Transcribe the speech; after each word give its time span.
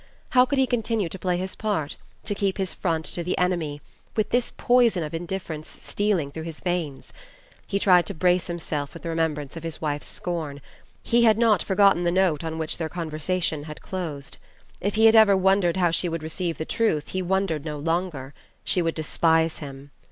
How 0.31 0.45
could 0.47 0.57
he 0.57 0.65
continue 0.65 1.09
to 1.09 1.19
play 1.19 1.37
his 1.37 1.55
part, 1.55 1.95
to 2.23 2.33
keep 2.33 2.57
his 2.57 2.73
front 2.73 3.05
to 3.05 3.23
the 3.23 3.37
enemy, 3.37 3.81
with 4.15 4.31
this 4.31 4.49
poison 4.49 5.03
of 5.03 5.13
indifference 5.13 5.67
stealing 5.69 6.31
through 6.31 6.41
his 6.41 6.59
veins? 6.59 7.13
He 7.67 7.77
tried 7.77 8.07
to 8.07 8.15
brace 8.15 8.47
himself 8.47 8.95
with 8.95 9.03
the 9.03 9.09
remembrance 9.09 9.55
of 9.55 9.61
his 9.61 9.79
wife's 9.79 10.07
scorn. 10.07 10.59
He 11.03 11.25
had 11.25 11.37
not 11.37 11.61
forgotten 11.61 12.03
the 12.03 12.09
note 12.09 12.43
on 12.43 12.57
which 12.57 12.77
their 12.77 12.89
conversation 12.89 13.65
had 13.65 13.83
closed. 13.83 14.39
If 14.79 14.95
he 14.95 15.05
had 15.05 15.15
ever 15.15 15.37
wondered 15.37 15.77
how 15.77 15.91
she 15.91 16.09
would 16.09 16.23
receive 16.23 16.57
the 16.57 16.65
truth 16.65 17.09
he 17.09 17.21
wondered 17.21 17.63
no 17.63 17.77
longer 17.77 18.33
she 18.63 18.81
would 18.81 18.95
despise 18.95 19.59
him. 19.59 19.91